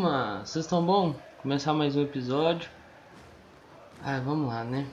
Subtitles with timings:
[0.00, 0.40] turma!
[0.46, 1.14] Vocês estão bom?
[1.42, 2.70] Começar mais um episódio.
[4.02, 4.86] Ah, vamos lá, né?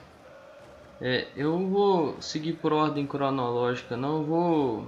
[0.99, 4.85] É, eu vou seguir por ordem cronológica, não vou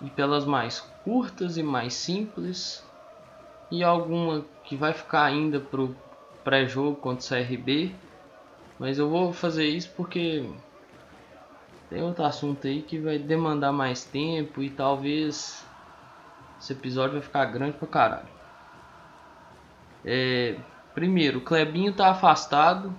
[0.00, 2.80] ir pelas mais curtas e mais simples
[3.68, 5.96] e alguma que vai ficar ainda pro
[6.44, 7.90] pré-jogo contra o CRB,
[8.78, 10.44] mas eu vou fazer isso porque
[11.88, 15.69] tem outro assunto aí que vai demandar mais tempo e talvez
[16.60, 18.28] esse episódio vai ficar grande pra caralho.
[20.04, 20.56] É,
[20.94, 22.94] primeiro, o Clebinho tá afastado.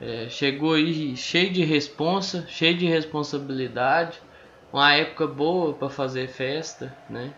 [0.00, 4.20] É, chegou aí cheio de responsa, cheio de responsabilidade.
[4.72, 7.32] Uma época boa para fazer festa, né?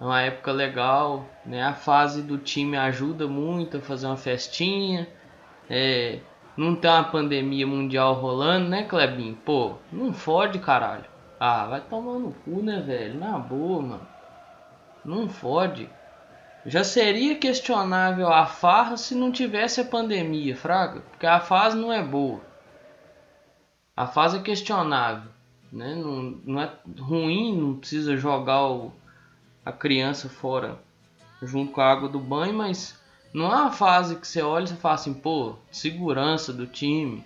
[0.00, 1.62] Uma época legal, né?
[1.62, 5.08] A fase do time ajuda muito a fazer uma festinha.
[5.70, 6.18] É,
[6.56, 9.36] não tem uma pandemia mundial rolando, né, Clebinho?
[9.36, 11.11] Pô, não fode, caralho.
[11.44, 13.18] Ah, vai tomar no cu, né, velho?
[13.18, 14.06] Na boa, mano.
[15.04, 15.90] Não fode.
[16.64, 21.00] Já seria questionável a farra se não tivesse a pandemia, fraga.
[21.00, 22.40] Porque a fase não é boa.
[23.96, 25.32] A fase é questionável.
[25.72, 25.96] Né?
[25.96, 28.92] Não, não é ruim, não precisa jogar o,
[29.66, 30.78] a criança fora
[31.42, 32.96] junto com a água do banho, mas
[33.34, 37.24] não é uma fase que você olha e você fala assim, pô, segurança do time.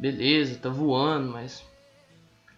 [0.00, 1.69] Beleza, tá voando, mas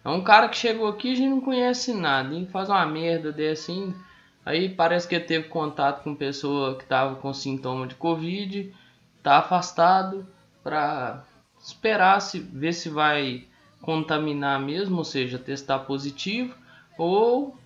[0.03, 2.85] é um cara que chegou aqui e a gente não conhece nada, e faz uma
[2.85, 3.95] merda dessa assim.
[4.45, 8.73] Aí parece que teve contato com pessoa que tava com sintoma de Covid,
[9.21, 10.27] tá afastado
[10.61, 11.23] para
[11.61, 13.45] esperar se ver se vai
[13.81, 16.53] contaminar mesmo, ou seja, testar positivo,
[16.97, 17.57] ou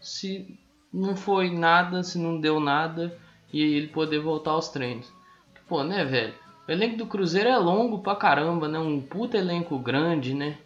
[0.00, 0.58] se
[0.92, 3.16] não foi nada, se não deu nada
[3.52, 5.12] e ele poder voltar aos treinos.
[5.68, 6.34] Pô, né, velho?
[6.66, 8.78] O elenco do Cruzeiro é longo pra caramba, né?
[8.78, 10.58] Um puta elenco grande, né?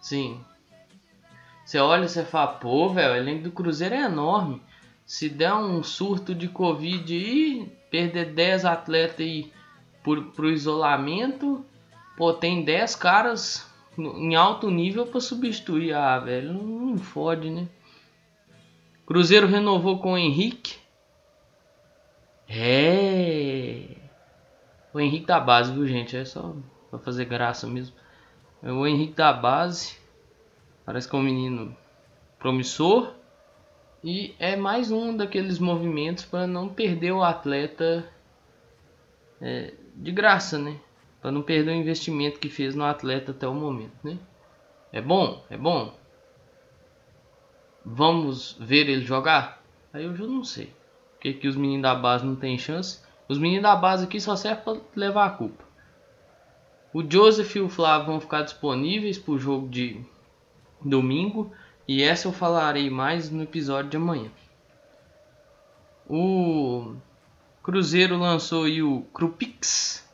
[0.00, 0.40] Sim,
[1.72, 4.60] você olha e você fala, pô, velho, o elenco do Cruzeiro é enorme.
[5.06, 9.50] Se der um surto de Covid e perder 10 atletas aí
[10.04, 11.64] por, pro isolamento,
[12.14, 13.66] pô, tem 10 caras
[13.96, 15.94] em alto nível para substituir.
[15.94, 17.66] Ah, velho, não, não fode, né?
[19.06, 20.76] Cruzeiro renovou com o Henrique.
[22.46, 23.96] É.
[24.92, 26.18] O Henrique da base, viu, gente?
[26.18, 26.54] É só
[26.90, 27.96] pra fazer graça mesmo.
[28.62, 30.01] O Henrique da base.
[30.84, 31.76] Parece que é um menino
[32.38, 33.14] promissor.
[34.04, 38.04] E é mais um daqueles movimentos para não perder o atleta
[39.40, 40.80] é, de graça, né?
[41.20, 44.18] Para não perder o investimento que fez no atleta até o momento, né?
[44.92, 45.94] É bom, é bom.
[47.84, 49.62] Vamos ver ele jogar?
[49.92, 50.72] Aí eu já não sei.
[51.14, 53.00] Porque que os meninos da base não têm chance.
[53.28, 55.64] Os meninos da base aqui só servem para levar a culpa.
[56.92, 60.04] O Joseph e o Flávio vão ficar disponíveis para o jogo de
[60.84, 61.52] domingo
[61.86, 64.30] e essa eu falarei mais no episódio de amanhã.
[66.08, 66.94] O
[67.62, 70.06] Cruzeiro lançou o Crupix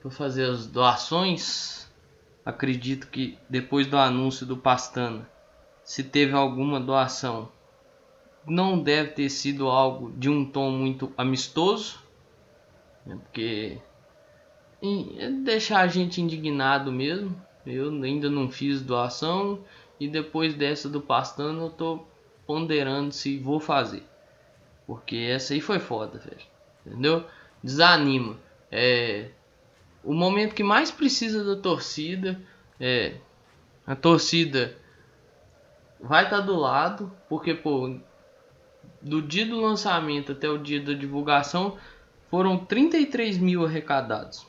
[0.00, 1.90] para fazer as doações.
[2.44, 5.28] Acredito que depois do anúncio do Pastana,
[5.84, 7.48] se teve alguma doação,
[8.46, 12.00] não deve ter sido algo de um tom muito amistoso,
[13.06, 13.78] né, porque
[15.44, 17.40] deixar a gente indignado mesmo.
[17.66, 19.60] Eu ainda não fiz doação
[19.98, 22.04] e depois dessa do pastano eu tô
[22.46, 24.02] ponderando se vou fazer.
[24.86, 26.46] Porque essa aí foi foda, velho.
[26.84, 27.24] Entendeu?
[27.62, 28.36] Desanima.
[28.70, 29.30] É
[30.04, 32.40] o momento que mais precisa da torcida
[32.80, 33.14] é
[33.86, 34.76] a torcida
[36.00, 37.96] vai estar tá do lado, porque pô,
[39.00, 41.76] do dia do lançamento até o dia da divulgação
[42.30, 44.46] foram 33 mil arrecadados.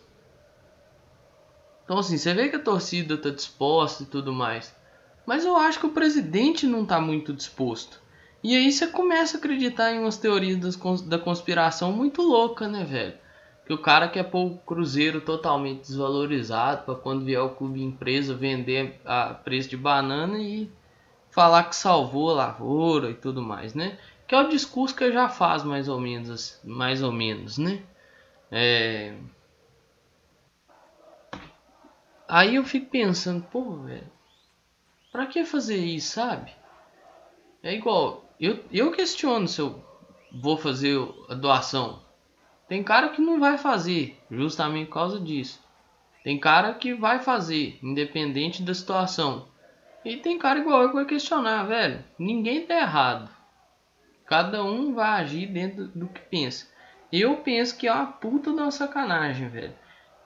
[1.84, 4.74] Então assim, você vê que a torcida tá disposta e tudo mais.
[5.26, 8.02] Mas eu acho que o presidente não tá muito disposto.
[8.44, 13.14] E aí você começa a acreditar em umas teorias da conspiração muito louca, né, velho?
[13.66, 18.36] Que o cara quer pôr o Cruzeiro totalmente desvalorizado para quando vier o clube empresa
[18.36, 20.70] vender a preço de banana e
[21.32, 23.98] falar que salvou a lavoura e tudo mais, né?
[24.28, 27.82] Que é o discurso que já faz mais ou menos, mais ou menos, né?
[28.52, 29.14] É...
[32.34, 34.12] Aí eu fico pensando, pô, velho,
[35.12, 36.52] pra que fazer isso, sabe?
[37.62, 39.80] É igual, eu, eu questiono se eu
[40.42, 40.98] vou fazer
[41.30, 42.02] a doação.
[42.68, 45.64] Tem cara que não vai fazer, justamente por causa disso.
[46.24, 49.48] Tem cara que vai fazer, independente da situação.
[50.04, 52.04] E tem cara igual eu que vai questionar, velho.
[52.18, 53.30] Ninguém tá errado.
[54.26, 56.68] Cada um vai agir dentro do que pensa.
[57.12, 59.83] Eu penso que é uma puta uma sacanagem, velho.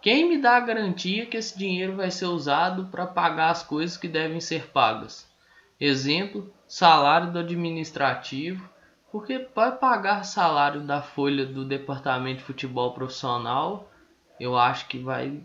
[0.07, 3.97] Quem me dá a garantia que esse dinheiro vai ser usado para pagar as coisas
[3.97, 5.29] que devem ser pagas?
[5.77, 8.69] Exemplo, salário do administrativo,
[9.11, 13.91] porque vai pagar salário da folha do departamento de futebol profissional,
[14.39, 15.41] eu acho que vai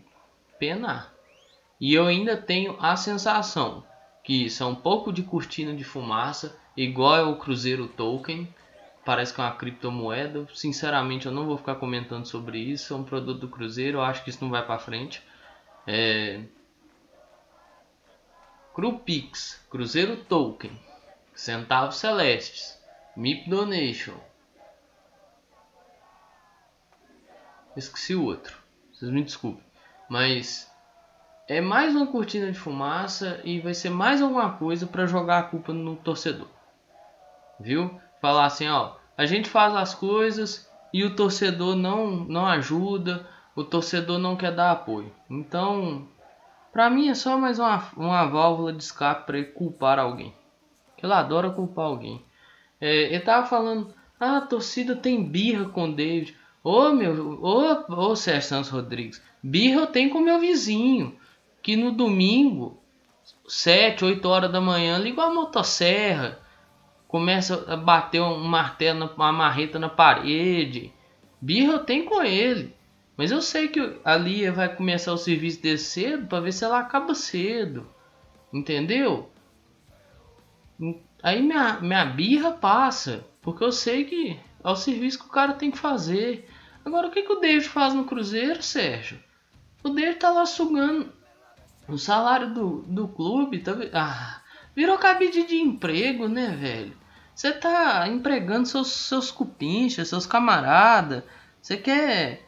[0.57, 1.13] penar.
[1.77, 3.83] E eu ainda tenho a sensação
[4.23, 8.47] que isso é um pouco de cortina de fumaça, igual é o Cruzeiro Token,
[9.05, 10.47] parece que é uma criptomoeda.
[10.53, 12.93] Sinceramente, eu não vou ficar comentando sobre isso.
[12.93, 15.21] É um produto do Cruzeiro, eu acho que isso não vai para frente.
[15.85, 16.43] É...
[18.73, 20.71] Crupix, Cruzeiro Token,
[21.35, 22.81] Centavos Celestes,
[23.15, 24.15] MIP Donation.
[27.75, 28.57] Esqueci o outro,
[28.91, 29.63] vocês me desculpem.
[30.09, 30.71] Mas
[31.47, 35.43] é mais uma cortina de fumaça e vai ser mais alguma coisa para jogar a
[35.43, 36.47] culpa no torcedor.
[37.59, 37.99] Viu?
[38.23, 43.65] Falar assim, ó, a gente faz as coisas e o torcedor não não ajuda, o
[43.65, 45.11] torcedor não quer dar apoio.
[45.29, 46.07] Então,
[46.71, 50.33] para mim é só mais uma, uma válvula de escape para culpar alguém.
[51.03, 52.23] Ele adora culpar alguém.
[52.79, 56.33] É, ele tava falando, ah, a torcida tem birra com o David.
[56.63, 61.13] Ô meu, ô, ô Sérgio Santos Rodrigues, birra eu tenho com meu vizinho
[61.61, 62.81] que no domingo,
[63.45, 66.41] 7, 8 horas da manhã, liga a motosserra,
[67.13, 70.91] começa a bater um martelo, uma marreta na parede.
[71.39, 72.75] Birra eu tenho com ele.
[73.15, 76.65] Mas eu sei que a Lia vai começar o serviço dele cedo para ver se
[76.65, 77.85] ela acaba cedo.
[78.51, 79.29] Entendeu?
[81.21, 83.23] Aí minha, minha birra passa.
[83.43, 86.49] Porque eu sei que é o serviço que o cara tem que fazer.
[86.83, 89.19] Agora o que, que o David faz no Cruzeiro, Sérgio?
[89.83, 91.13] O David tá lá sugando
[91.87, 94.41] o salário do, do clube tá, ah,
[94.75, 97.02] virou cabide de emprego, né, velho?
[97.35, 101.23] Você tá empregando seus, seus cupinchas, seus camaradas.
[101.61, 102.47] Você quer.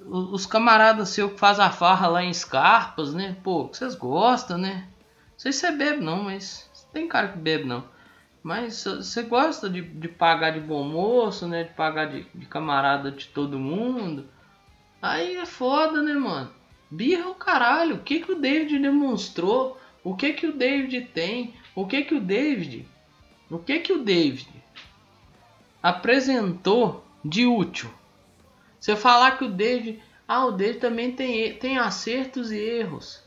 [0.00, 3.36] Os camaradas seus que fazem a farra lá em Scarpas, né?
[3.42, 4.86] Pô, vocês gostam, né?
[5.32, 7.84] Não sei se você bebe não, mas tem cara que bebe não.
[8.42, 11.64] Mas você gosta de, de pagar de bom moço, né?
[11.64, 14.26] De pagar de, de camarada de todo mundo.
[15.02, 16.50] Aí é foda, né, mano?
[16.90, 17.96] Birra o caralho.
[17.96, 19.78] O que, que o David demonstrou?
[20.02, 21.54] O que que o David tem?
[21.74, 22.86] O que que o David?
[23.50, 24.48] O que que o David
[25.82, 27.90] apresentou de útil?
[28.78, 33.22] Você falar que o David, ah, o David também tem tem acertos e erros.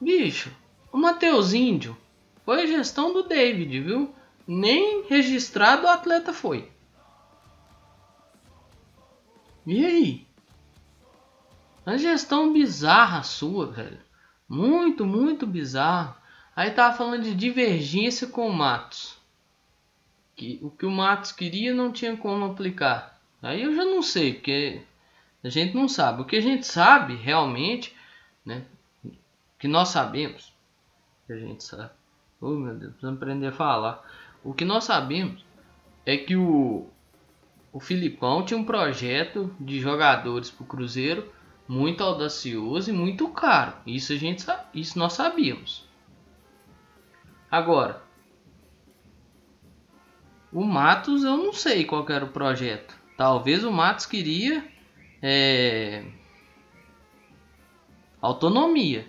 [0.00, 0.50] Bicho,
[0.92, 1.96] o Mateus Índio
[2.44, 4.14] foi gestão do David, viu?
[4.46, 6.70] Nem registrado o atleta foi.
[9.66, 10.26] E aí?
[11.84, 14.00] Uma gestão bizarra sua, velho.
[14.48, 16.17] Muito, muito bizarro.
[16.58, 19.16] Aí tava falando de divergência com o Matos.
[20.34, 23.16] Que o que o Matos queria não tinha como aplicar.
[23.40, 24.82] Aí eu já não sei, porque
[25.44, 26.20] a gente não sabe.
[26.20, 27.94] O que a gente sabe realmente,
[28.44, 28.64] né?
[29.56, 30.52] Que nós sabemos.
[31.28, 31.92] Que a gente sabe.
[32.40, 34.04] Oh meu Deus, precisamos aprender a falar.
[34.42, 35.44] O que nós sabemos
[36.04, 36.88] é que o,
[37.72, 41.32] o Filipão tinha um projeto de jogadores pro Cruzeiro
[41.68, 43.74] muito audacioso e muito caro.
[43.86, 44.44] Isso a gente
[44.74, 45.86] isso nós sabíamos.
[47.50, 48.02] Agora,
[50.52, 52.96] o Matos eu não sei qual era o projeto.
[53.16, 54.64] Talvez o Matos queria
[55.22, 56.04] é,
[58.20, 59.06] autonomia,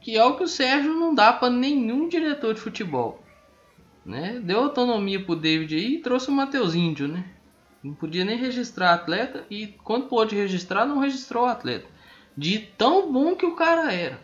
[0.00, 3.22] que é o que o Sérgio não dá para nenhum diretor de futebol.
[4.04, 4.40] Né?
[4.40, 7.24] Deu autonomia pro David aí e trouxe o Matheus Índio, né?
[7.82, 11.86] Não podia nem registrar atleta e quando pôde registrar, não registrou o atleta.
[12.36, 14.20] De tão bom que o cara era.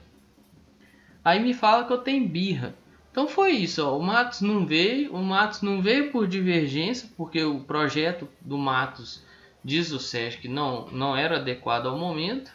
[1.25, 2.75] Aí me fala que eu tenho birra.
[3.12, 3.97] Então foi isso, ó.
[3.97, 9.23] o Matos não veio, o Matos não veio por divergência, porque o projeto do Matos
[9.62, 12.50] diz o Sérgio que não, não era adequado ao momento.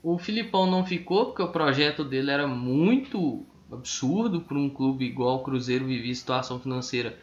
[0.00, 5.36] O Filipão não ficou porque o projeto dele era muito absurdo para um clube igual
[5.36, 7.18] o Cruzeiro vivia situação financeira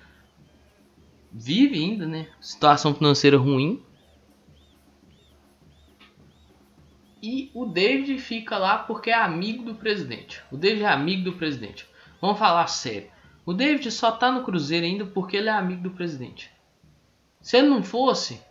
[1.31, 2.27] vive ainda, né?
[2.39, 3.81] Situação financeira ruim.
[7.21, 10.41] E o David fica lá porque é amigo do presidente.
[10.51, 11.87] O David é amigo do presidente.
[12.21, 13.09] Vamos falar sério.
[13.45, 16.51] O David só tá no Cruzeiro ainda porque ele é amigo do presidente.
[17.41, 18.41] Se ele não fosse.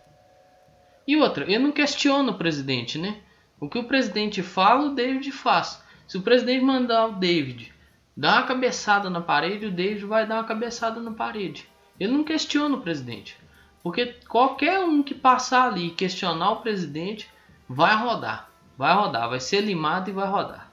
[1.06, 3.20] E outra, ele não questiona o presidente, né?
[3.60, 5.82] O que o presidente fala, o David faz.
[6.06, 7.74] Se o presidente mandar o David
[8.16, 11.68] dar uma cabeçada na parede, o David vai dar uma cabeçada na parede.
[11.98, 13.36] Ele não questiona o presidente.
[13.82, 17.28] Porque qualquer um que passar ali e questionar o presidente
[17.68, 18.50] vai rodar.
[18.76, 20.65] Vai rodar, vai ser limado e vai rodar.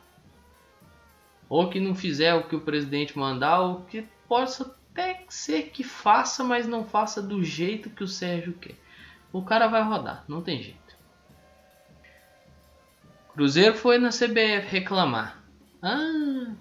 [1.50, 5.84] Ou que não fizer o que o presidente mandar, ou que possa até ser que
[5.84, 8.76] faça, mas não faça do jeito que o Sérgio quer.
[9.32, 10.80] O cara vai rodar, não tem jeito.
[13.34, 15.44] Cruzeiro foi na CBF reclamar.
[15.82, 16.54] Ah,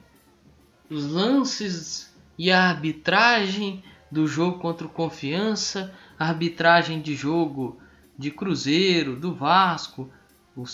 [0.89, 7.79] os lances e a arbitragem do jogo contra o Confiança, a arbitragem de jogo
[8.17, 10.11] de Cruzeiro, do Vasco.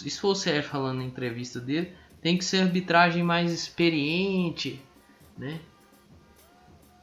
[0.05, 1.93] Isso foi o Sérgio falando na entrevista dele.
[2.21, 4.83] Tem que ser arbitragem mais experiente,
[5.37, 5.61] né?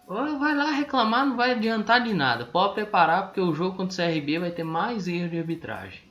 [0.08, 2.46] Vai lá reclamar, não vai adiantar de nada.
[2.46, 6.02] Pode preparar porque o jogo contra o CRB vai ter mais erro de arbitragem.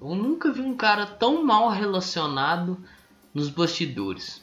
[0.00, 2.82] Eu nunca vi um cara tão mal relacionado
[3.34, 4.42] nos bastidores.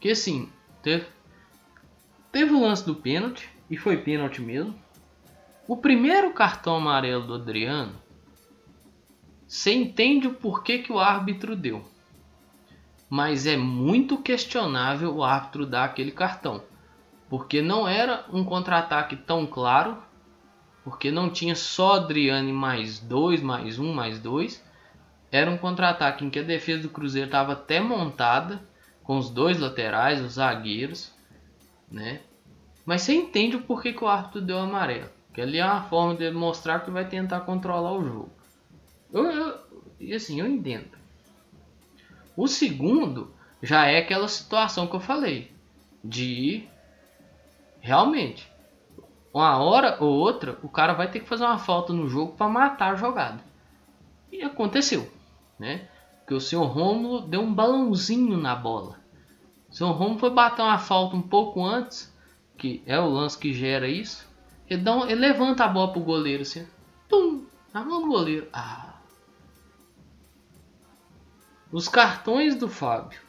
[0.00, 0.48] Que assim,
[0.82, 1.06] teve,
[2.30, 4.74] teve o lance do pênalti, e foi pênalti mesmo.
[5.66, 7.94] O primeiro cartão amarelo do Adriano,
[9.48, 11.84] você entende o porquê que o árbitro deu.
[13.14, 16.62] Mas é muito questionável o árbitro dar aquele cartão.
[17.28, 19.98] Porque não era um contra-ataque tão claro.
[20.82, 24.64] Porque não tinha só Adriane mais dois, mais um, mais dois.
[25.30, 28.66] Era um contra-ataque em que a defesa do Cruzeiro estava até montada.
[29.02, 31.12] Com os dois laterais, os zagueiros.
[31.90, 32.22] Né?
[32.86, 35.10] Mas você entende o porquê que o árbitro deu amarelo.
[35.34, 38.32] Que ali é uma forma de mostrar que vai tentar controlar o jogo.
[39.12, 39.58] Eu, eu,
[40.00, 41.01] e assim, eu entendo.
[42.36, 45.52] O segundo já é aquela situação que eu falei.
[46.04, 46.64] De
[47.80, 48.50] realmente,
[49.32, 52.48] uma hora ou outra, o cara vai ter que fazer uma falta no jogo para
[52.48, 53.42] matar a jogada.
[54.30, 55.10] E aconteceu,
[55.58, 55.88] né?
[56.26, 58.98] Que o senhor Romulo deu um balãozinho na bola.
[59.70, 62.12] O senhor Romulo foi bater uma falta um pouco antes
[62.62, 64.24] que é o lance que gera isso,
[64.68, 66.64] ele, dá um, ele levanta a bola pro goleiro assim,
[67.08, 68.46] tum, na mão do goleiro.
[68.52, 68.91] Ah.
[71.72, 73.20] Os cartões do Fábio,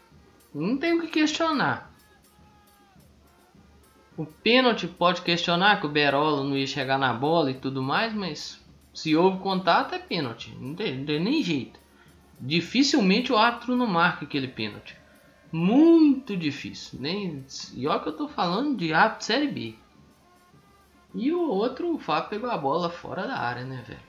[0.53, 1.91] não tem o que questionar.
[4.15, 8.13] O pênalti pode questionar que o Berola não ia chegar na bola e tudo mais,
[8.13, 11.79] mas se houve contato é pênalti, não tem, não tem nem jeito.
[12.39, 15.01] Dificilmente o árbitro não marca aquele pênalti
[15.53, 16.99] muito difícil.
[16.99, 17.45] Nem,
[17.75, 19.75] e olha que eu tô falando de A Série B.
[21.13, 23.99] E o outro, o Fábio pegou a bola fora da área, né, velho?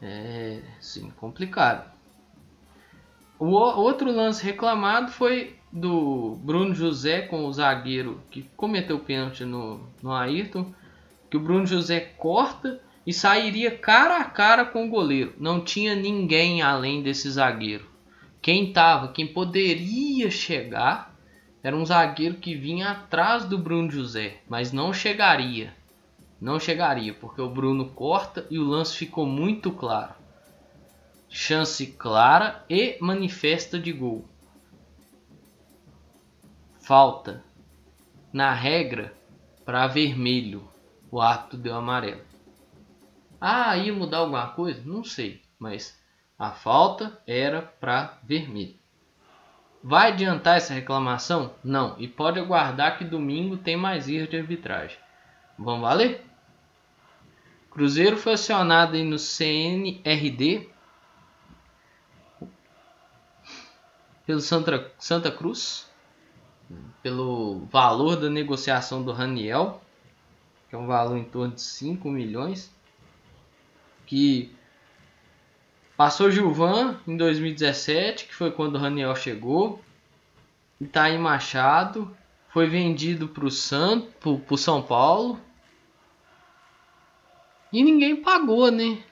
[0.00, 1.90] É, sim, complicado.
[3.38, 9.44] O outro lance reclamado foi do Bruno José com o zagueiro que cometeu o pênalti
[9.44, 10.72] no, no Ayrton.
[11.30, 15.34] Que o Bruno José corta e sairia cara a cara com o goleiro.
[15.38, 17.86] Não tinha ninguém além desse zagueiro.
[18.40, 21.14] Quem tava, quem poderia chegar
[21.62, 25.74] era um zagueiro que vinha atrás do Bruno José, mas não chegaria.
[26.40, 30.14] Não chegaria, porque o Bruno corta e o lance ficou muito claro.
[31.38, 34.24] Chance clara e manifesta de gol.
[36.80, 37.44] Falta.
[38.32, 39.12] Na regra,
[39.62, 40.66] para vermelho,
[41.10, 42.22] o árbitro deu amarelo.
[43.38, 44.80] Ah, ia mudar alguma coisa?
[44.86, 46.02] Não sei, mas
[46.38, 48.74] a falta era para vermelho.
[49.84, 51.52] Vai adiantar essa reclamação?
[51.62, 54.96] Não, e pode aguardar que domingo tem mais erro de arbitragem.
[55.58, 56.24] Vamos valer?
[57.70, 60.74] Cruzeiro foi acionado no CNRD
[64.26, 65.86] pelo Santa, Santa Cruz
[67.02, 69.80] pelo valor da negociação do Raniel,
[70.68, 72.74] que é um valor em torno de 5 milhões,
[74.04, 74.52] que
[75.96, 79.80] Passou Gilvan em 2017, que foi quando o Raniel chegou.
[80.78, 82.14] Itaí Machado
[82.50, 85.40] foi vendido para o São Paulo.
[87.72, 89.02] E ninguém pagou, né?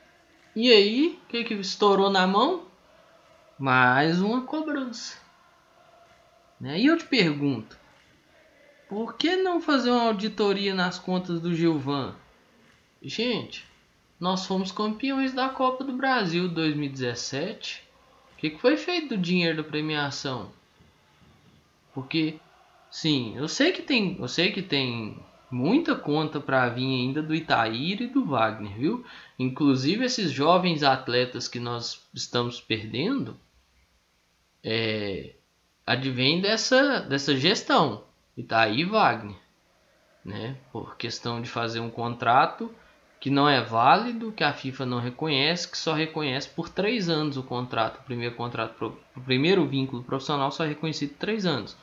[0.55, 2.67] E aí, o que, que estourou na mão?
[3.59, 5.17] Mais uma cobrança.
[6.61, 6.81] Né?
[6.81, 7.79] E eu te pergunto,
[8.89, 12.15] por que não fazer uma auditoria nas contas do Gilvan?
[13.03, 13.65] Gente,
[14.19, 17.83] nós fomos campeões da Copa do Brasil 2017.
[18.33, 20.51] O que, que foi feito do dinheiro da premiação?
[21.93, 22.41] Porque,
[22.91, 25.17] sim, eu sei que tem, eu sei que tem
[25.55, 29.05] muita conta para vir ainda do Itaíra e do Wagner, viu?
[29.39, 33.39] Inclusive esses jovens atletas que nós estamos perdendo,
[34.63, 35.35] é,
[35.87, 38.05] advém dessa, dessa gestão,
[38.37, 39.37] Itaí e Wagner,
[40.25, 40.57] né?
[40.73, 42.75] Por questão de fazer um contrato
[43.21, 47.37] que não é válido, que a FIFA não reconhece, que só reconhece por três anos
[47.37, 48.01] o contrato.
[48.01, 51.77] O primeiro contrato, o primeiro vínculo profissional só é reconhecido três anos.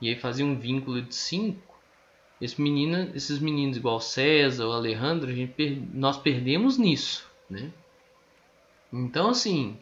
[0.00, 1.71] E aí fazia um vínculo de cinco.
[2.42, 7.72] Esse menino, esses meninos igual César, o Alejandro, per, nós perdemos nisso, né?
[8.92, 9.78] Então assim,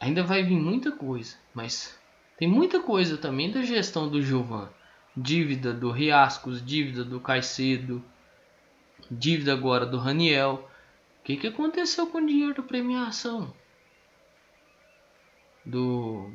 [0.00, 1.96] ainda vai vir muita coisa, mas
[2.38, 4.70] tem muita coisa também da gestão do Gilvan
[5.14, 8.02] dívida do Riascos, dívida do Caicedo,
[9.10, 10.68] dívida agora do Raniel.
[11.20, 13.52] O que, que aconteceu com o dinheiro da premiação?
[15.64, 16.30] do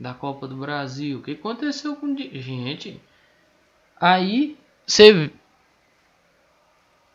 [0.00, 1.18] da Copa do Brasil.
[1.18, 2.98] O que aconteceu com gente?
[4.00, 5.30] Aí você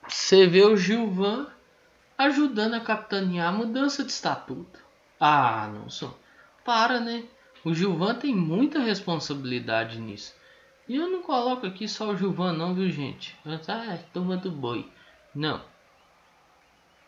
[0.07, 1.47] você vê o Gilvan
[2.15, 4.79] ajudando a capitanear a mudança de estatuto.
[5.19, 6.15] Ah, não sou.
[6.63, 7.23] Para, né?
[7.63, 10.35] O Gilvan tem muita responsabilidade nisso.
[10.87, 13.35] E eu não coloco aqui só o Gilvan não, viu gente?
[13.67, 14.87] Ah, é turma do boi.
[15.33, 15.59] Não.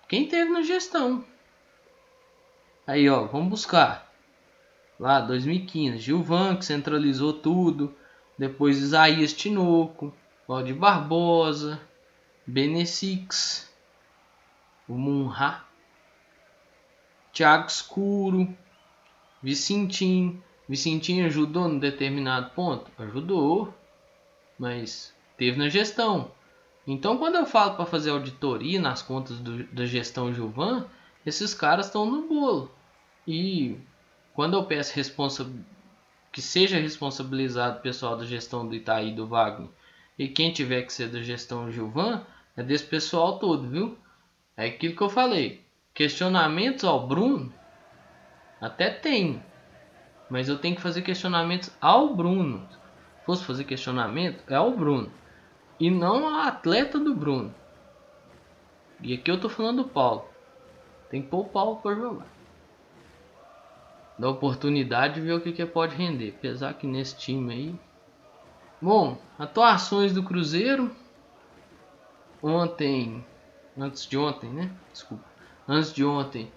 [0.10, 1.24] Quem teve na gestão.
[2.88, 4.07] Aí, ó, vamos buscar.
[5.00, 5.98] Lá, 2015.
[6.00, 7.94] Gilvan, que centralizou tudo.
[8.38, 10.14] Depois Isaías Tinoco.
[10.48, 11.80] Valdir Barbosa.
[12.46, 13.70] Benesix.
[14.88, 15.64] O Munha.
[17.34, 18.56] Thiago Escuro.
[19.42, 20.42] Vicentim.
[20.68, 22.92] Vicentinho ajudou no determinado ponto?
[22.98, 23.74] Ajudou,
[24.60, 26.32] mas teve na gestão.
[26.86, 30.86] Então, quando eu falo para fazer auditoria nas contas do, da gestão Gilvan,
[31.26, 32.72] esses caras estão no bolo.
[33.26, 33.78] E
[34.38, 35.52] quando eu peço responsa
[36.32, 39.68] que seja responsabilizado o pessoal da gestão do Itaí do Wagner
[40.16, 42.22] e quem tiver que ser da gestão Gilvan,
[42.56, 43.98] é desse pessoal todo, viu?
[44.56, 45.66] É aquilo que eu falei.
[45.92, 47.52] Questionamentos ao Bruno
[48.62, 49.44] até tem,
[50.30, 52.70] mas eu tenho que fazer questionamentos ao Bruno.
[53.22, 55.12] Se fosse fazer questionamento, é ao Bruno.
[55.80, 57.52] E não ao atleta do Bruno.
[59.02, 60.26] E aqui eu tô falando do Paulo.
[61.10, 62.37] Tem que pôr o Paulo para jogar.
[64.18, 66.36] Dá oportunidade de ver o que, que pode render.
[66.38, 67.76] Apesar que nesse time aí.
[68.82, 70.92] Bom, atuações do Cruzeiro.
[72.42, 73.26] Ontem.
[73.78, 74.72] Antes de ontem, né?
[74.92, 75.24] Desculpa.
[75.68, 76.52] Antes de ontem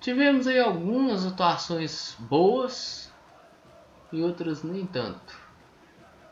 [0.00, 3.12] Tivemos aí algumas atuações boas
[4.12, 5.36] e outras nem tanto.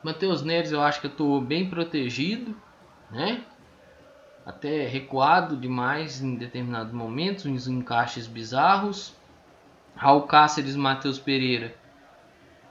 [0.05, 2.57] Matheus Neres eu acho que eu estou bem protegido,
[3.11, 3.45] né?
[4.45, 9.17] Até recuado demais em determinados momentos, uns encaixes bizarros.
[9.97, 11.75] Raul Cáceres Matheus Pereira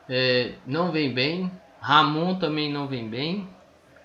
[0.07, 1.51] é, não vem bem.
[1.79, 3.49] Ramon também não vem bem.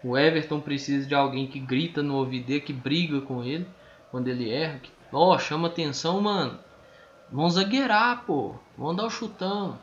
[0.03, 3.69] O Everton precisa de alguém que grita no ouvido que briga com ele
[4.11, 4.81] quando ele erra.
[5.13, 6.59] Ó, oh, chama atenção, mano.
[7.31, 8.55] Vamos zagueirar, pô.
[8.77, 9.79] Vamos dar o chutão.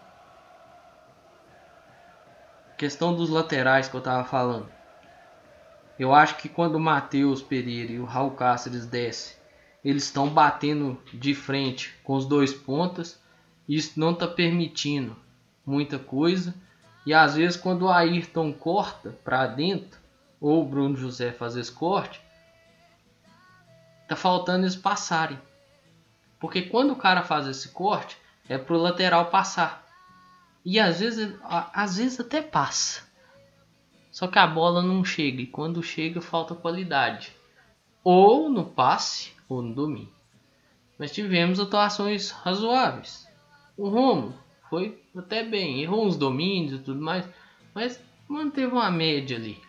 [2.78, 4.68] Questão dos laterais que eu tava falando.
[6.00, 9.36] Eu acho que quando o Matheus Pereira e o Raul Cáceres desce,
[9.84, 13.20] eles estão batendo de frente com os dois pontas.
[13.68, 15.16] Isso não está permitindo
[15.66, 16.54] muita coisa.
[17.06, 20.00] E às vezes quando o Ayrton corta para dentro,
[20.40, 22.22] ou o Bruno José faz esse corte,
[24.08, 25.40] tá faltando eles passarem.
[26.40, 29.86] Porque quando o cara faz esse corte, é pro lateral passar.
[30.64, 33.02] E às vezes, às vezes até passa.
[34.12, 35.42] Só que a bola não chega.
[35.42, 37.36] E quando chega, falta qualidade.
[38.04, 40.14] Ou no passe, ou no domínio.
[40.98, 43.27] Mas tivemos atuações razoáveis.
[43.78, 44.34] O Romo
[44.70, 45.82] foi até bem.
[45.82, 47.26] Errou uns domínios e tudo mais.
[47.74, 49.62] Mas manteve uma média ali.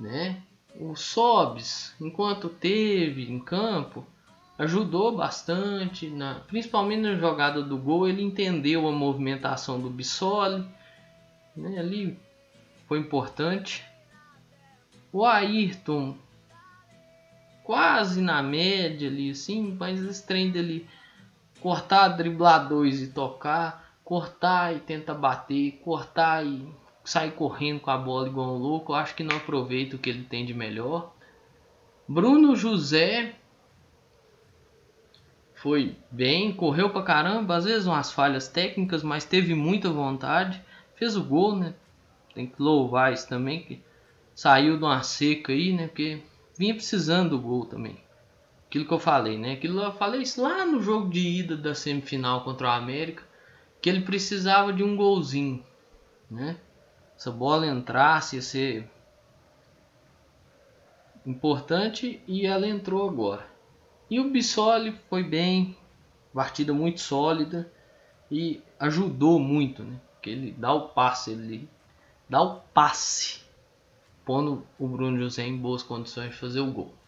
[0.00, 0.42] Né?
[0.74, 4.06] O Sobs, enquanto teve em campo,
[4.58, 8.08] ajudou bastante, na, principalmente na jogada do gol.
[8.08, 10.66] Ele entendeu a movimentação do Bissoli,
[11.56, 12.18] né, ali
[12.88, 13.84] foi importante.
[15.12, 16.16] O Ayrton
[17.62, 20.88] quase na média ali, assim, mas esse trem dele
[21.62, 26.68] cortar, driblar dois e tocar, cortar e tenta bater, cortar e
[27.04, 30.10] sair correndo com a bola igual um louco, eu acho que não aproveita o que
[30.10, 31.14] ele tem de melhor.
[32.06, 33.36] Bruno José
[35.54, 40.60] foi bem, correu pra caramba, às vezes umas falhas técnicas, mas teve muita vontade,
[40.96, 41.74] fez o gol, né?
[42.34, 43.80] Tem que louvar isso também, que
[44.34, 45.86] saiu de uma seca aí, né?
[45.86, 46.22] Porque
[46.58, 47.96] vinha precisando do gol também.
[48.72, 49.52] Aquilo que eu falei, né?
[49.52, 53.22] Aquilo eu falei isso lá no jogo de ida da semifinal contra o América,
[53.82, 55.62] que ele precisava de um golzinho,
[56.30, 56.56] né?
[57.14, 58.90] Se a bola entrasse ia ser
[61.26, 63.46] importante e ela entrou agora.
[64.08, 65.76] E o Bissoli foi bem,
[66.32, 67.70] partida muito sólida
[68.30, 70.00] e ajudou muito, né?
[70.14, 71.68] Porque ele dá o passe, ele
[72.26, 73.42] dá o passe,
[74.24, 77.01] pondo o Bruno José em boas condições de fazer o gol.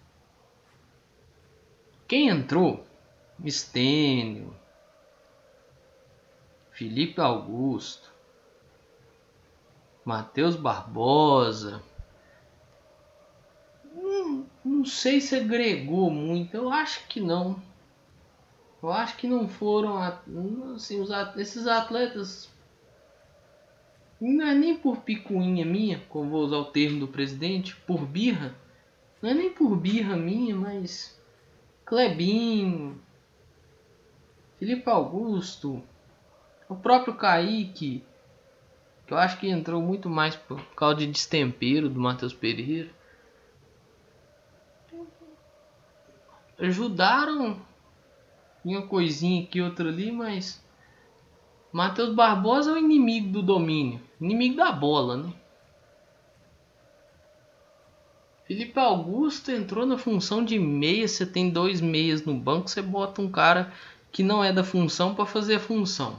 [2.06, 2.84] Quem entrou?
[3.42, 4.54] Estênio,
[6.70, 8.12] Felipe Augusto,
[10.04, 11.82] Matheus Barbosa,
[14.64, 17.60] não sei se agregou muito, eu acho que não.
[18.82, 19.96] Eu acho que não foram
[20.74, 22.50] assim, os, esses atletas.
[24.20, 28.54] Não é nem por picuinha minha, como vou usar o termo do presidente, por birra.
[29.22, 31.18] Não é nem por birra minha, mas
[31.84, 33.00] Clebinho,
[34.58, 35.82] Felipe Augusto,
[36.68, 38.02] o próprio Kaique,
[39.06, 42.90] que eu acho que entrou muito mais por causa de destempero do Matheus Pereira.
[46.58, 47.60] Ajudaram
[48.64, 50.64] em uma coisinha aqui, outra ali, mas
[51.70, 55.32] Matheus Barbosa é o inimigo do domínio, inimigo da bola, né?
[58.46, 61.09] Felipe Augusto entrou na função de meia.
[61.09, 63.72] Você tem dois meias no banco, você bota um cara
[64.12, 66.18] que não é da função para fazer a função.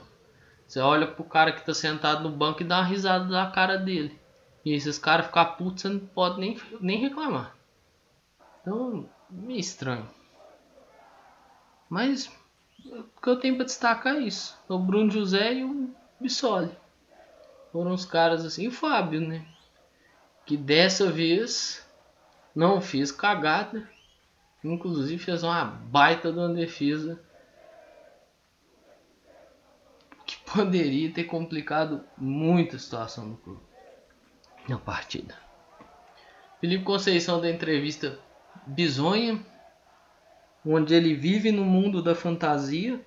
[0.66, 3.78] Você olha pro cara que tá sentado no banco e dá uma risada da cara
[3.78, 4.18] dele.
[4.64, 7.54] E esses caras ficar putos, você não pode nem, nem reclamar.
[8.60, 10.08] Então, meio estranho.
[11.88, 12.28] Mas
[12.84, 14.58] o que eu tenho para destacar é isso.
[14.68, 16.76] O Bruno José e o Bissoli.
[17.70, 18.64] Foram os caras assim.
[18.64, 19.46] E o Fábio, né?
[20.44, 21.85] Que dessa vez
[22.56, 23.86] não fez cagada.
[24.64, 27.22] Inclusive fez uma baita de uma defesa.
[30.24, 33.60] Que poderia ter complicado muito a situação do clube.
[34.66, 35.36] Na partida.
[36.58, 38.18] Felipe Conceição da entrevista
[38.66, 39.44] bizonha.
[40.64, 43.04] Onde ele vive no mundo da fantasia.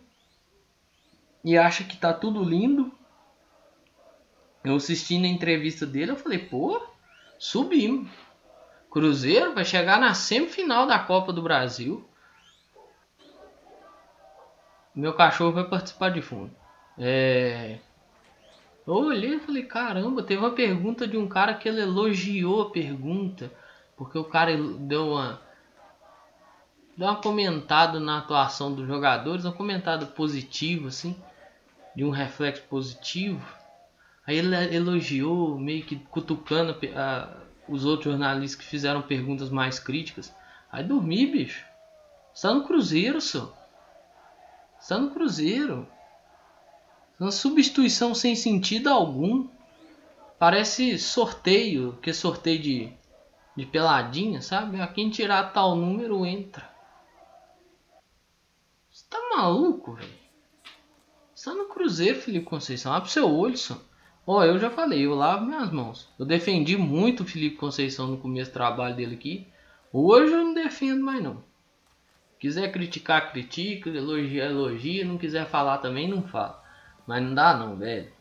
[1.43, 2.93] E acha que tá tudo lindo.
[4.63, 6.85] Eu assisti na entrevista dele, eu falei, pô,
[7.37, 8.09] subimos.
[8.89, 12.03] Cruzeiro vai chegar na semifinal da Copa do Brasil.
[14.95, 16.51] Meu cachorro vai participar de fundo.
[16.97, 17.77] É...
[18.85, 22.71] Eu olhei e falei, caramba, teve uma pergunta de um cara que ele elogiou a
[22.71, 23.51] pergunta.
[23.95, 25.39] Porque o cara deu uma.
[26.97, 31.15] Deu uma comentada na atuação dos jogadores, uma comentada positiva, assim.
[31.95, 33.45] De um reflexo positivo.
[34.25, 37.29] Aí ele elogiou, meio que cutucando a,
[37.69, 40.33] os outros jornalistas que fizeram perguntas mais críticas.
[40.71, 41.65] Aí dormir, bicho.
[42.33, 43.55] Está no Cruzeiro, só.
[44.79, 45.87] Está no Cruzeiro.
[47.19, 49.47] Uma substituição sem sentido algum.
[50.37, 52.93] Parece sorteio, que sorteio de,
[53.57, 54.79] de peladinha, sabe?
[54.79, 56.69] A quem tirar tal número entra.
[58.89, 60.19] Você tá maluco, velho?
[61.35, 62.93] Está no Cruzeiro, Felipe Conceição.
[62.93, 63.77] Abre seu olho, só.
[64.31, 66.07] Ó, eu já falei, eu lavo minhas mãos.
[66.19, 69.47] Eu defendi muito o Felipe Conceição no começo do trabalho dele aqui.
[69.91, 71.43] Hoje eu não defendo mais não.
[72.37, 76.63] Quiser criticar, critica, elogiar, elogia, não quiser falar também, não fala.
[77.07, 78.11] Mas não dá não, velho.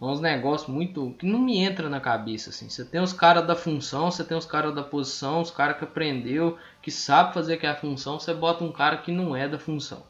[0.00, 2.68] É uns negócios muito que não me entra na cabeça assim.
[2.68, 5.82] Você tem os caras da função, você tem os caras da posição, os caras que
[5.82, 9.48] aprendeu, que sabe fazer que é a função, você bota um cara que não é
[9.48, 10.04] da função.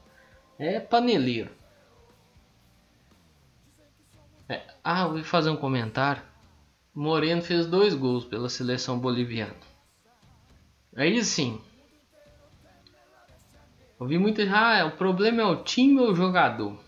[0.59, 1.53] É paneleiro.
[4.89, 6.23] Ah, vou fazer um comentário.
[6.95, 9.57] Moreno fez dois gols pela seleção boliviana.
[10.95, 11.61] Aí sim.
[13.99, 14.41] Ouvi muito.
[14.43, 16.79] Ah, o problema é o time ou o jogador?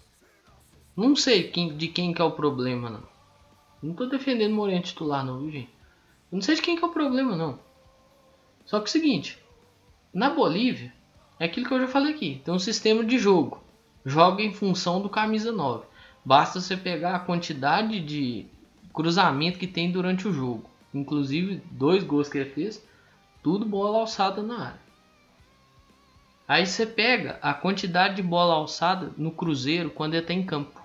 [0.96, 3.02] Não sei quem, de quem que é o problema, não.
[3.82, 5.70] Não tô defendendo Moreno titular, não, viu, gente?
[6.30, 7.58] não sei de quem que é o problema, não.
[8.64, 9.37] Só que é o seguinte:
[10.14, 10.92] na Bolívia,
[11.40, 12.40] é aquilo que eu já falei aqui.
[12.44, 13.61] Tem um sistema de jogo.
[14.04, 15.84] Joga em função do camisa 9.
[16.24, 18.46] Basta você pegar a quantidade de
[18.92, 20.68] cruzamento que tem durante o jogo.
[20.92, 22.85] Inclusive, dois gols que ele fez,
[23.42, 24.88] tudo bola alçada na área.
[26.48, 30.81] Aí você pega a quantidade de bola alçada no Cruzeiro quando ele está em campo.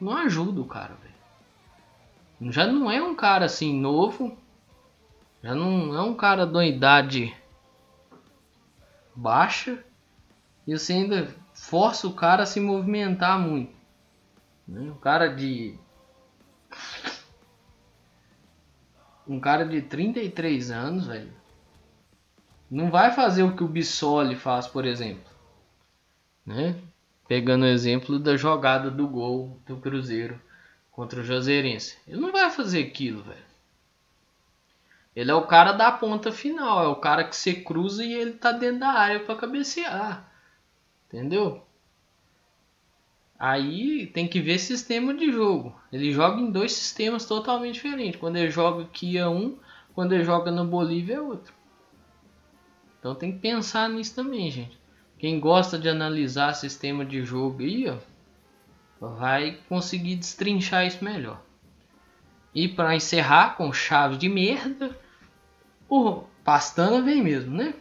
[0.00, 2.52] Não ajuda o cara, velho.
[2.52, 4.36] Já não é um cara assim novo.
[5.44, 7.36] Já não é um cara uma idade
[9.14, 9.84] baixa.
[10.66, 13.72] E você ainda força o cara a se movimentar muito.
[14.66, 14.90] Né?
[14.90, 15.78] O cara de.
[19.28, 21.32] Um cara de 33 anos, velho.
[22.68, 25.30] Não vai fazer o que o Bissoli faz, por exemplo.
[26.46, 26.76] Né?
[27.28, 30.40] Pegando o exemplo da jogada do gol do Cruzeiro
[30.90, 31.98] contra o Joseirense.
[32.08, 33.50] Ele não vai fazer aquilo, velho.
[35.14, 38.32] Ele é o cara da ponta final, é o cara que você cruza e ele
[38.32, 40.29] tá dentro da área para cabecear.
[41.12, 41.66] Entendeu?
[43.36, 45.74] Aí tem que ver sistema de jogo.
[45.92, 48.20] Ele joga em dois sistemas totalmente diferentes.
[48.20, 49.58] Quando ele joga aqui é um,
[49.92, 51.52] quando ele joga na Bolívia é outro.
[52.98, 54.78] Então tem que pensar nisso também, gente.
[55.18, 57.96] Quem gosta de analisar sistema de jogo aí, ó,
[59.00, 61.42] vai conseguir destrinchar isso melhor.
[62.54, 64.96] E para encerrar com chave de merda,
[65.88, 67.74] o Pastana vem mesmo, né?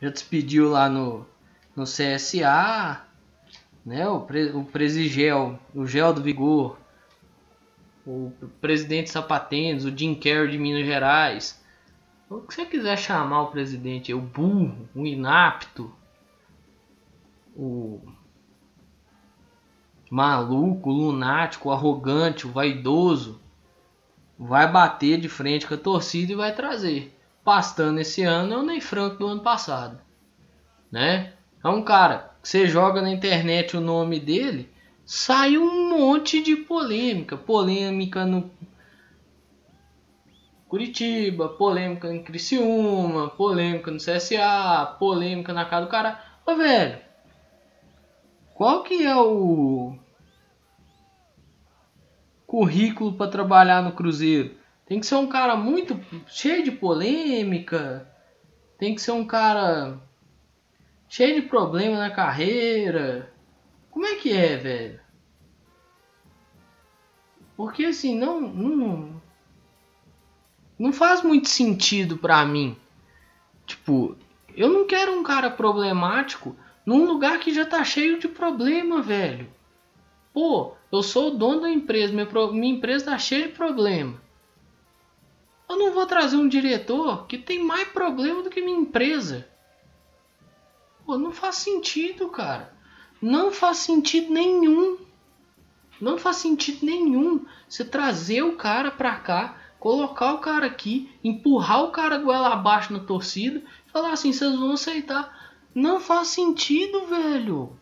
[0.00, 1.26] Já despediu lá no
[1.74, 3.02] no CSA,
[3.84, 4.08] né?
[4.08, 6.78] O, pre, o Presigel, o Gel do Vigor,
[8.06, 11.62] o presidente Sapatênis, o Jim Carrey de Minas Gerais.
[12.28, 15.92] O que você quiser chamar o presidente, o burro, o inapto.
[17.54, 18.00] o
[20.10, 23.40] maluco, o lunático, o arrogante, o vaidoso,
[24.38, 27.18] vai bater de frente com a torcida e vai trazer.
[27.42, 29.98] Pastando esse ano é o Ney Franco do ano passado,
[30.90, 31.32] né?
[31.64, 34.68] É um cara que você joga na internet o nome dele,
[35.04, 38.50] sai um monte de polêmica, polêmica no
[40.66, 46.18] Curitiba, polêmica em Criciúma, polêmica no CSA, polêmica na casa do cara.
[46.46, 46.98] Ô velho,
[48.54, 49.94] qual que é o
[52.46, 54.56] currículo para trabalhar no Cruzeiro?
[54.86, 58.10] Tem que ser um cara muito cheio de polêmica,
[58.78, 60.00] tem que ser um cara
[61.12, 63.30] cheio de problema na carreira.
[63.90, 65.00] Como é que é, velho?
[67.54, 69.22] Porque assim, não não
[70.78, 72.78] não faz muito sentido para mim.
[73.66, 74.16] Tipo,
[74.56, 79.46] eu não quero um cara problemático num lugar que já tá cheio de problema, velho.
[80.32, 84.18] Pô, eu sou o dono da empresa, minha, minha empresa tá cheia de problema.
[85.68, 89.51] Eu não vou trazer um diretor que tem mais problema do que minha empresa.
[91.04, 92.72] Pô, não faz sentido, cara.
[93.20, 94.98] Não faz sentido nenhum.
[96.00, 101.84] Não faz sentido nenhum você trazer o cara pra cá, colocar o cara aqui, empurrar
[101.84, 105.52] o cara goela abaixo na torcida, falar assim, vocês vão aceitar.
[105.74, 107.76] Não faz sentido, velho.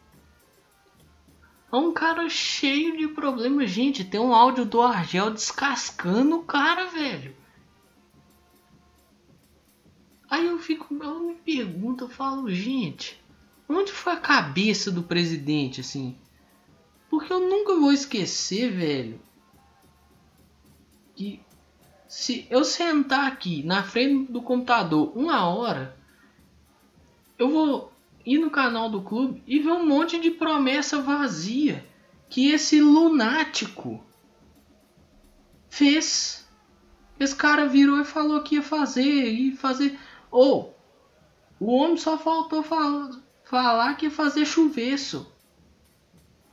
[1.73, 3.71] É um cara cheio de problemas.
[3.71, 7.35] Gente, tem um áudio do Argel descascando o cara, velho.
[10.31, 13.21] Aí eu fico, eu me pergunto, eu falo, gente,
[13.69, 16.17] onde foi a cabeça do presidente, assim?
[17.11, 19.21] Porque eu nunca vou esquecer, velho,
[21.17, 21.41] que
[22.07, 25.97] se eu sentar aqui na frente do computador uma hora,
[27.39, 27.93] eu vou
[28.25, 31.85] ir no canal do clube e ver um monte de promessa vazia
[32.29, 34.05] que esse lunático
[35.69, 36.49] fez.
[37.19, 39.99] Esse cara virou e falou que ia fazer e fazer.
[40.31, 40.77] Ou
[41.59, 43.11] o homem só faltou falar,
[43.45, 45.31] falar que fazer chuveço.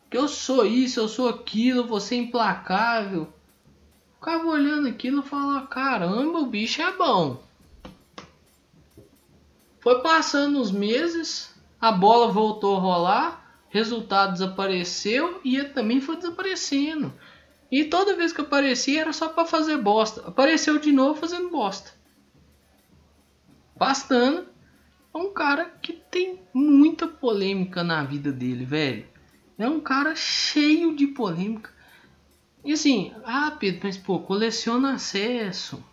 [0.10, 3.28] Que eu sou isso, eu sou aquilo, você é implacável.
[4.16, 7.42] Ficava olhando aquilo e falava, caramba, o bicho é bom.
[9.80, 16.18] Foi passando os meses, a bola voltou a rolar, resultado desapareceu e ele também foi
[16.18, 17.14] desaparecendo.
[17.72, 20.28] E toda vez que aparecia era só para fazer bosta.
[20.28, 21.97] Apareceu de novo fazendo bosta.
[23.78, 24.48] Bastando
[25.14, 29.06] é um cara que tem muita polêmica na vida dele, velho.
[29.58, 31.72] É um cara cheio de polêmica.
[32.64, 35.84] E assim, ah, Pedro, mas pô, coleciona acesso.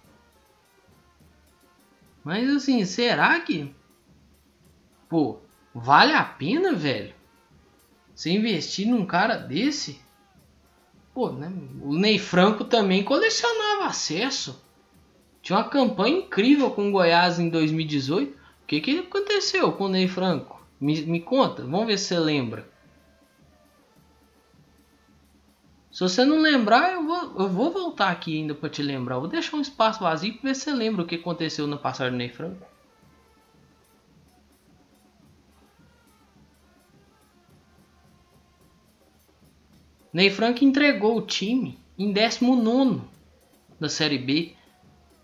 [2.25, 3.75] Mas assim, será que
[5.15, 5.39] Pô,
[5.73, 7.15] vale a pena, velho?
[8.13, 10.01] Você investir num cara desse?
[11.15, 11.53] Pô, né?
[11.83, 14.61] O Ney Franco também colecionava acesso.
[15.45, 18.33] Tinha uma campanha incrível com o Goiás em 2018.
[18.33, 20.67] O que, que aconteceu com o Ney Franco?
[20.81, 22.67] Me, me conta, vamos ver se você lembra.
[25.93, 29.17] Se você não lembrar, eu vou, eu vou voltar aqui ainda para te lembrar.
[29.17, 31.77] Eu vou deixar um espaço vazio para ver se você lembra o que aconteceu na
[31.77, 32.67] passagem do Ney Franco.
[40.11, 43.03] Ney Franco entregou o time em 19
[43.79, 44.55] da Série B.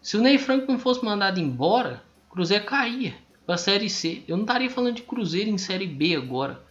[0.00, 4.22] Se o Ney Franco não fosse mandado embora, o Cruzeiro caía para a Série C.
[4.26, 6.64] Eu não estaria falando de Cruzeiro em Série B agora.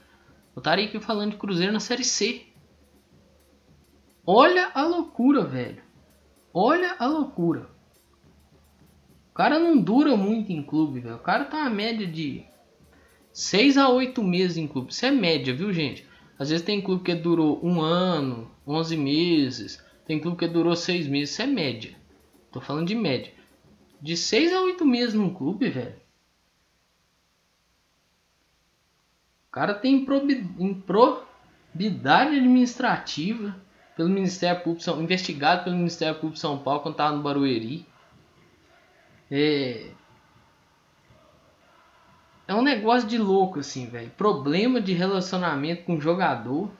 [0.56, 2.44] Eu estaria aqui falando de Cruzeiro na Série C.
[4.26, 5.82] Olha a loucura, velho.
[6.54, 7.70] Olha a loucura.
[9.32, 11.15] O cara não dura muito em clube, velho.
[11.15, 12.44] O cara tá na média de
[13.32, 14.92] 6 a 8 meses em clube.
[14.92, 16.06] Isso é média, viu, gente?
[16.38, 19.84] Às vezes tem clube que durou um ano, 11 meses.
[20.06, 21.32] Tem clube que durou 6 meses.
[21.32, 21.96] Isso é média.
[22.51, 23.33] Tô falando de média.
[24.01, 25.99] De 6 a 8 meses num clube, velho.
[29.47, 30.05] O cara tem
[30.59, 33.55] improbidade administrativa
[33.95, 37.85] pelo Ministério Público, investigado pelo Ministério Público São Paulo quando estava no Barueri.
[39.29, 39.91] É,
[42.47, 44.09] é um negócio de louco, assim, velho.
[44.12, 46.71] Problema de relacionamento com o jogador.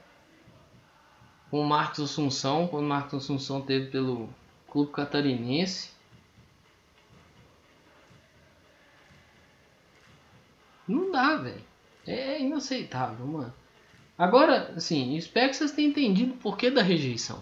[1.51, 4.29] Com o Marcos Assunção, quando o Marcos Assunção teve pelo
[4.71, 5.91] Clube Catarinense.
[10.88, 11.63] Não dá, velho.
[12.05, 13.53] É inaceitável, mano.
[14.17, 17.41] Agora, assim, espero que vocês tenham entendido o porquê da rejeição.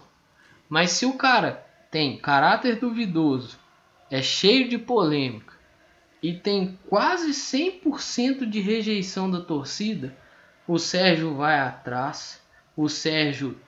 [0.68, 3.58] Mas se o cara tem caráter duvidoso,
[4.10, 5.54] é cheio de polêmica,
[6.22, 10.16] e tem quase 100% de rejeição da torcida,
[10.66, 12.42] o Sérgio vai atrás,
[12.76, 13.58] o Sérgio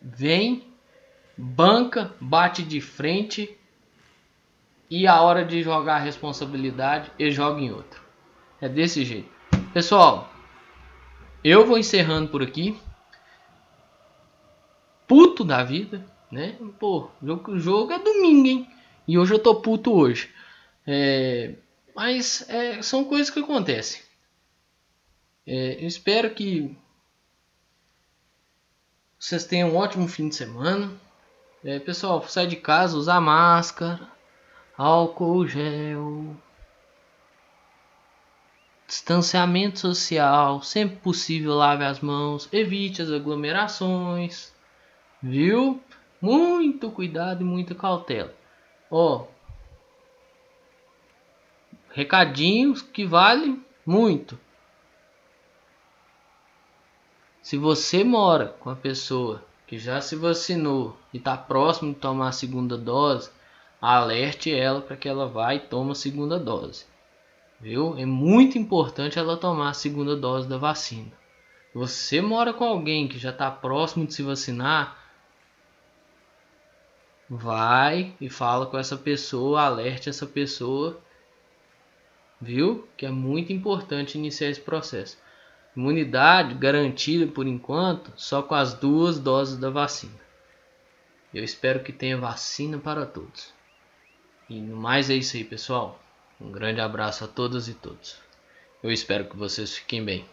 [0.00, 0.64] vem,
[1.36, 3.56] banca, bate de frente
[4.88, 8.00] e a hora de jogar a responsabilidade ele joga em outro.
[8.60, 9.28] É desse jeito.
[9.72, 10.32] Pessoal,
[11.44, 12.78] eu vou encerrando por aqui.
[15.06, 16.56] Puto da vida, né?
[16.80, 18.70] Pô, o jogo é domingo, hein?
[19.06, 20.32] E hoje eu tô puto hoje.
[20.86, 21.54] É,
[21.94, 24.02] mas é, são coisas que acontecem.
[25.46, 26.76] É, eu espero que
[29.18, 30.90] vocês tenham um ótimo fim de semana.
[31.66, 34.08] É, pessoal, sai de casa, usar máscara,
[34.78, 36.36] álcool gel,
[38.86, 44.54] distanciamento social, sempre possível lave as mãos, evite as aglomerações,
[45.20, 45.82] viu?
[46.22, 48.32] Muito cuidado e muita cautela.
[48.88, 49.26] Ó,
[51.90, 54.38] recadinhos que valem muito.
[57.42, 62.28] Se você mora com a pessoa que já se vacinou e está próximo de tomar
[62.28, 63.30] a segunda dose,
[63.80, 66.86] alerte ela para que ela vá e tome a segunda dose.
[67.60, 67.96] Viu?
[67.98, 71.12] É muito importante ela tomar a segunda dose da vacina.
[71.74, 74.96] Você mora com alguém que já está próximo de se vacinar,
[77.28, 80.98] vai e fala com essa pessoa, alerte essa pessoa,
[82.40, 82.88] viu?
[82.96, 85.18] Que é muito importante iniciar esse processo.
[85.76, 90.18] Imunidade garantida por enquanto só com as duas doses da vacina.
[91.34, 93.52] Eu espero que tenha vacina para todos.
[94.48, 96.00] E no mais é isso aí, pessoal.
[96.40, 98.16] Um grande abraço a todas e todos.
[98.82, 100.26] Eu espero que vocês fiquem bem.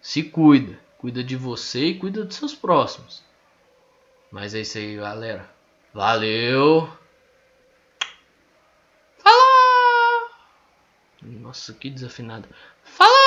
[0.00, 3.22] Se cuida, cuida de você e cuida dos seus próximos.
[4.32, 5.48] Mas é isso aí, galera.
[5.94, 6.90] Valeu!
[9.18, 10.30] Fala!
[11.22, 12.48] Nossa, que desafinado.
[12.82, 13.25] Fala!